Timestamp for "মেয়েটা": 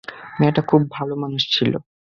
0.39-0.61